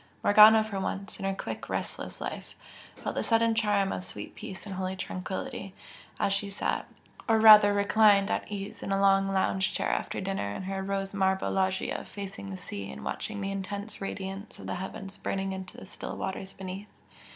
Morgana, 0.23 0.63
for 0.63 0.79
once 0.79 1.19
in 1.19 1.25
her 1.25 1.35
quick 1.35 1.69
restless 1.69 2.19
life, 2.19 2.55
felt 2.95 3.13
the 3.13 3.21
sudden 3.21 3.53
charm 3.53 3.91
of 3.91 4.03
sweet 4.03 4.33
peace 4.33 4.65
and 4.65 4.73
holy 4.73 4.95
tranquility, 4.95 5.75
as 6.19 6.33
she 6.33 6.49
sat, 6.49 6.87
or 7.29 7.39
rather 7.39 7.71
reclined 7.71 8.31
at 8.31 8.51
ease 8.51 8.81
in 8.81 8.91
a 8.91 8.99
long 8.99 9.31
lounge 9.31 9.71
chair 9.71 9.91
after 9.91 10.19
dinner 10.19 10.55
in 10.55 10.63
her 10.63 10.81
rose 10.81 11.13
marble 11.13 11.51
loggia 11.51 12.03
facing 12.03 12.49
the 12.49 12.57
sea 12.57 12.89
and 12.91 13.05
watching 13.05 13.41
the 13.41 13.51
intense 13.51 14.01
radiance 14.01 14.57
of 14.57 14.65
the 14.65 14.73
heavens 14.81 15.17
burning 15.17 15.51
into 15.51 15.77
the 15.77 15.85
still 15.85 16.17
waters 16.17 16.51
beneath. 16.51 16.89